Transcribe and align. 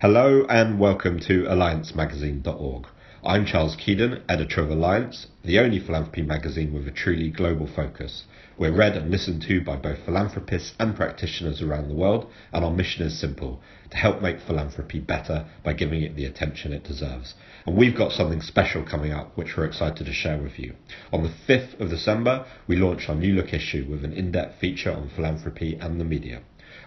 Hello 0.00 0.46
and 0.48 0.80
welcome 0.80 1.20
to 1.20 1.42
AllianceMagazine.org. 1.42 2.86
I'm 3.22 3.44
Charles 3.44 3.76
Keidan, 3.76 4.22
editor 4.30 4.62
of 4.62 4.70
Alliance, 4.70 5.26
the 5.44 5.58
only 5.58 5.78
philanthropy 5.78 6.22
magazine 6.22 6.72
with 6.72 6.88
a 6.88 6.90
truly 6.90 7.28
global 7.28 7.66
focus. 7.66 8.24
We're 8.56 8.74
read 8.74 8.96
and 8.96 9.10
listened 9.10 9.42
to 9.42 9.60
by 9.60 9.76
both 9.76 9.98
philanthropists 10.06 10.72
and 10.80 10.96
practitioners 10.96 11.60
around 11.60 11.88
the 11.88 11.94
world, 11.94 12.30
and 12.50 12.64
our 12.64 12.70
mission 12.70 13.04
is 13.04 13.20
simple 13.20 13.60
to 13.90 13.96
help 13.98 14.22
make 14.22 14.40
philanthropy 14.40 15.00
better 15.00 15.44
by 15.62 15.74
giving 15.74 16.00
it 16.00 16.16
the 16.16 16.24
attention 16.24 16.72
it 16.72 16.84
deserves. 16.84 17.34
And 17.66 17.76
we've 17.76 17.94
got 17.94 18.12
something 18.12 18.40
special 18.40 18.82
coming 18.82 19.12
up 19.12 19.36
which 19.36 19.54
we're 19.54 19.66
excited 19.66 20.06
to 20.06 20.14
share 20.14 20.38
with 20.38 20.58
you. 20.58 20.76
On 21.12 21.22
the 21.22 21.28
5th 21.46 21.78
of 21.78 21.90
December, 21.90 22.46
we 22.66 22.76
launch 22.76 23.10
our 23.10 23.14
new 23.14 23.34
look 23.34 23.52
issue 23.52 23.86
with 23.86 24.02
an 24.06 24.14
in 24.14 24.32
depth 24.32 24.60
feature 24.60 24.92
on 24.92 25.10
philanthropy 25.14 25.76
and 25.78 26.00
the 26.00 26.06
media. 26.06 26.40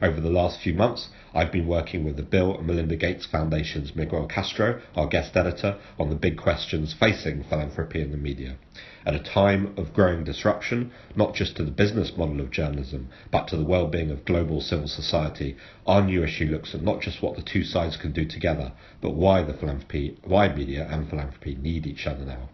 Over 0.03 0.19
the 0.19 0.29
last 0.29 0.59
few 0.59 0.73
months, 0.73 1.07
I've 1.33 1.53
been 1.53 1.65
working 1.65 2.03
with 2.03 2.17
the 2.17 2.23
Bill 2.23 2.57
and 2.57 2.67
Melinda 2.67 2.97
Gates 2.97 3.25
Foundation's 3.25 3.95
Miguel 3.95 4.25
Castro, 4.25 4.81
our 4.97 5.07
guest 5.07 5.37
editor, 5.37 5.77
on 5.97 6.09
the 6.09 6.17
big 6.17 6.35
questions 6.35 6.91
facing 6.91 7.45
philanthropy 7.45 8.01
and 8.01 8.11
the 8.11 8.17
media. 8.17 8.57
At 9.05 9.15
a 9.15 9.19
time 9.19 9.73
of 9.77 9.93
growing 9.93 10.25
disruption, 10.25 10.91
not 11.15 11.35
just 11.35 11.55
to 11.55 11.63
the 11.63 11.71
business 11.71 12.17
model 12.17 12.41
of 12.41 12.51
journalism, 12.51 13.07
but 13.31 13.47
to 13.47 13.55
the 13.55 13.63
well-being 13.63 14.11
of 14.11 14.25
global 14.25 14.59
civil 14.59 14.89
society, 14.89 15.55
our 15.87 16.01
new 16.01 16.21
issue 16.21 16.47
looks 16.47 16.75
at 16.75 16.83
not 16.83 16.99
just 16.99 17.21
what 17.21 17.37
the 17.37 17.41
two 17.41 17.63
sides 17.63 17.95
can 17.95 18.11
do 18.11 18.25
together, 18.25 18.73
but 18.99 19.11
why 19.11 19.41
the 19.41 19.53
philanthropy, 19.53 20.17
why 20.25 20.53
media 20.53 20.85
and 20.91 21.09
philanthropy 21.09 21.55
need 21.55 21.87
each 21.87 22.05
other 22.05 22.25
now. 22.25 22.49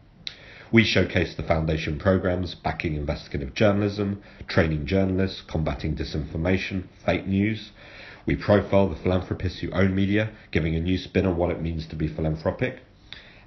We 0.71 0.83
showcase 0.83 1.33
the 1.33 1.41
Foundation 1.41 1.97
programs 1.97 2.53
backing 2.53 2.93
investigative 2.93 3.55
journalism, 3.55 4.21
training 4.47 4.85
journalists, 4.85 5.41
combating 5.41 5.95
disinformation, 5.95 6.83
fake 7.03 7.25
news. 7.25 7.71
We 8.27 8.35
profile 8.35 8.87
the 8.87 8.95
philanthropists 8.95 9.61
who 9.61 9.71
own 9.71 9.95
media, 9.95 10.29
giving 10.51 10.75
a 10.75 10.79
new 10.79 10.99
spin 10.99 11.25
on 11.25 11.37
what 11.37 11.49
it 11.49 11.59
means 11.59 11.87
to 11.87 11.95
be 11.95 12.07
philanthropic. 12.07 12.81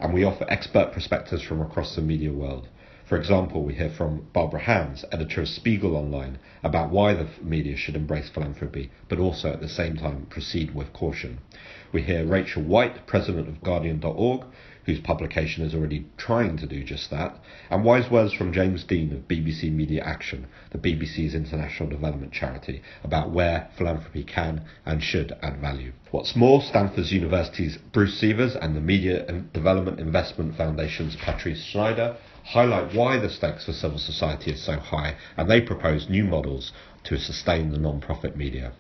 And 0.01 0.13
we 0.13 0.25
offer 0.25 0.45
expert 0.49 0.91
perspectives 0.93 1.43
from 1.43 1.61
across 1.61 1.95
the 1.95 2.03
media 2.03 2.33
world. 2.33 2.67
For 3.05 3.17
example, 3.17 3.63
we 3.63 3.75
hear 3.75 3.91
from 3.91 4.27
Barbara 4.33 4.61
Hans, 4.61 5.05
editor 5.13 5.43
of 5.43 5.49
Spiegel 5.49 5.95
Online, 5.95 6.41
about 6.65 6.91
why 6.91 7.15
the 7.15 7.29
media 7.41 7.77
should 7.77 7.95
embrace 7.95 8.31
philanthropy, 8.31 8.91
but 9.09 9.21
also 9.21 9.53
at 9.53 9.61
the 9.61 9.69
same 9.69 9.97
time 9.97 10.27
proceed 10.29 10.75
with 10.75 10.93
caution. 10.93 11.39
We 11.93 12.01
hear 12.01 12.25
Rachel 12.25 12.63
White, 12.63 13.07
president 13.07 13.49
of 13.49 13.63
Guardian.org, 13.63 14.47
whose 14.87 15.01
publication 15.01 15.63
is 15.63 15.75
already 15.75 16.07
trying 16.17 16.57
to 16.57 16.67
do 16.67 16.83
just 16.83 17.11
that, 17.11 17.39
and 17.69 17.85
wise 17.85 18.11
words 18.11 18.33
from 18.33 18.53
James 18.53 18.83
Deane 18.83 19.13
of 19.13 19.29
BBC 19.29 19.71
Media 19.71 20.03
Action, 20.03 20.47
the 20.71 20.79
BBC's 20.79 21.35
international 21.35 21.91
development 21.91 22.33
charity, 22.33 22.81
about 23.05 23.31
where 23.31 23.69
philanthropy 23.77 24.25
can 24.25 24.63
and 24.87 25.03
should 25.03 25.37
add 25.43 25.61
value. 25.61 25.93
What's 26.11 26.35
more, 26.35 26.63
Stanford 26.63 27.11
University's 27.11 27.77
Bruce 27.93 28.19
Sievers 28.19 28.57
and 28.57 28.75
the 28.75 28.81
Media 28.81 29.45
Development 29.53 30.01
Investment 30.01 30.57
Foundation's 30.57 31.17
Patrice 31.17 31.63
Schneider 31.63 32.17
highlight 32.43 32.95
why 32.95 33.19
the 33.19 33.29
stakes 33.29 33.67
for 33.67 33.73
civil 33.73 33.99
society 33.99 34.53
is 34.53 34.65
so 34.65 34.79
high, 34.79 35.17
and 35.37 35.49
they 35.49 35.61
propose 35.61 36.09
new 36.09 36.25
models 36.25 36.73
to 37.05 37.19
sustain 37.19 37.71
the 37.71 37.79
non-profit 37.79 38.35
media. 38.35 38.73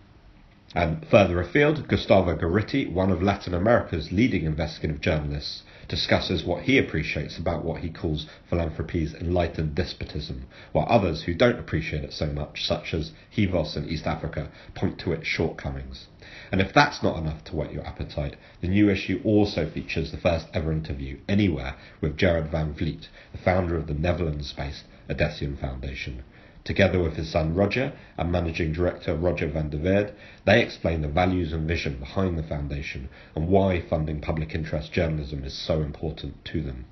And 0.74 1.04
further 1.10 1.38
afield, 1.38 1.86
Gustavo 1.86 2.34
Gorriti, 2.34 2.90
one 2.90 3.10
of 3.10 3.22
Latin 3.22 3.52
America's 3.52 4.10
leading 4.10 4.44
investigative 4.44 5.02
journalists, 5.02 5.64
discusses 5.86 6.44
what 6.44 6.62
he 6.62 6.78
appreciates 6.78 7.36
about 7.36 7.62
what 7.62 7.82
he 7.82 7.90
calls 7.90 8.26
philanthropy's 8.48 9.12
enlightened 9.12 9.74
despotism, 9.74 10.46
while 10.72 10.86
others 10.88 11.24
who 11.24 11.34
don't 11.34 11.58
appreciate 11.58 12.02
it 12.02 12.12
so 12.14 12.24
much, 12.24 12.64
such 12.64 12.94
as 12.94 13.12
Hivos 13.28 13.76
in 13.76 13.86
East 13.86 14.06
Africa, 14.06 14.48
point 14.74 14.98
to 15.00 15.12
its 15.12 15.26
shortcomings. 15.26 16.06
And 16.50 16.58
if 16.62 16.72
that's 16.72 17.02
not 17.02 17.18
enough 17.18 17.44
to 17.44 17.56
whet 17.56 17.74
your 17.74 17.86
appetite, 17.86 18.36
the 18.62 18.68
new 18.68 18.88
issue 18.88 19.20
also 19.24 19.68
features 19.68 20.10
the 20.10 20.16
first 20.16 20.46
ever 20.54 20.72
interview 20.72 21.18
anywhere 21.28 21.74
with 22.00 22.16
Gerard 22.16 22.50
Van 22.50 22.72
Vliet, 22.72 23.08
the 23.32 23.38
founder 23.38 23.76
of 23.76 23.88
the 23.88 23.94
Netherlands-based 23.94 24.84
Adessium 25.10 25.60
Foundation. 25.60 26.22
Together 26.64 27.02
with 27.02 27.16
his 27.16 27.28
son 27.28 27.54
Roger 27.54 27.92
and 28.16 28.30
managing 28.30 28.72
director 28.72 29.16
Roger 29.16 29.48
van 29.48 29.70
der 29.70 29.78
Weerd, 29.78 30.12
they 30.44 30.62
explain 30.62 31.02
the 31.02 31.08
values 31.08 31.52
and 31.52 31.66
vision 31.66 31.96
behind 31.98 32.38
the 32.38 32.42
foundation 32.44 33.08
and 33.34 33.48
why 33.48 33.80
funding 33.80 34.20
public 34.20 34.54
interest 34.54 34.92
journalism 34.92 35.42
is 35.42 35.52
so 35.52 35.82
important 35.82 36.44
to 36.44 36.60
them. 36.62 36.84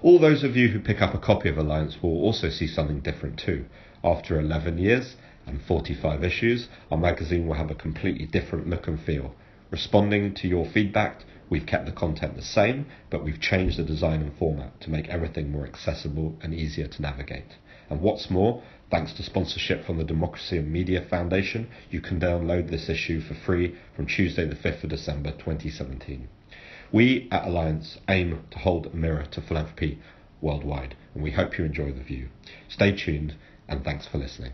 All 0.00 0.18
those 0.18 0.42
of 0.42 0.56
you 0.56 0.68
who 0.68 0.80
pick 0.80 1.02
up 1.02 1.12
a 1.12 1.18
copy 1.18 1.50
of 1.50 1.58
Alliance 1.58 2.02
will 2.02 2.22
also 2.22 2.48
see 2.48 2.66
something 2.66 3.00
different 3.00 3.38
too. 3.38 3.66
After 4.02 4.40
11 4.40 4.78
years 4.78 5.16
and 5.46 5.60
45 5.60 6.24
issues, 6.24 6.68
our 6.90 6.96
magazine 6.96 7.46
will 7.46 7.56
have 7.56 7.70
a 7.70 7.74
completely 7.74 8.24
different 8.24 8.66
look 8.66 8.88
and 8.88 8.98
feel. 8.98 9.34
Responding 9.70 10.32
to 10.36 10.48
your 10.48 10.64
feedback, 10.64 11.24
we've 11.50 11.66
kept 11.66 11.84
the 11.84 11.92
content 11.92 12.34
the 12.34 12.42
same, 12.42 12.86
but 13.10 13.22
we've 13.22 13.40
changed 13.40 13.76
the 13.76 13.82
design 13.82 14.22
and 14.22 14.34
format 14.38 14.80
to 14.80 14.90
make 14.90 15.10
everything 15.10 15.52
more 15.52 15.66
accessible 15.66 16.38
and 16.40 16.54
easier 16.54 16.86
to 16.86 17.02
navigate. 17.02 17.56
And 17.90 18.00
what's 18.00 18.30
more, 18.30 18.62
thanks 18.90 19.12
to 19.14 19.22
sponsorship 19.22 19.84
from 19.84 19.98
the 19.98 20.04
Democracy 20.04 20.58
and 20.58 20.72
Media 20.72 21.02
Foundation, 21.02 21.68
you 21.90 22.00
can 22.00 22.20
download 22.20 22.70
this 22.70 22.88
issue 22.88 23.20
for 23.20 23.34
free 23.34 23.74
from 23.94 24.06
Tuesday, 24.06 24.46
the 24.46 24.54
5th 24.54 24.84
of 24.84 24.90
December 24.90 25.32
2017. 25.32 26.28
We 26.92 27.28
at 27.30 27.46
Alliance 27.46 27.98
aim 28.08 28.44
to 28.52 28.58
hold 28.60 28.86
a 28.86 28.96
mirror 28.96 29.26
to 29.32 29.42
philanthropy 29.42 29.98
worldwide, 30.40 30.94
and 31.14 31.22
we 31.22 31.32
hope 31.32 31.58
you 31.58 31.64
enjoy 31.64 31.92
the 31.92 32.02
view. 32.02 32.28
Stay 32.68 32.92
tuned, 32.96 33.34
and 33.68 33.84
thanks 33.84 34.06
for 34.06 34.18
listening. 34.18 34.52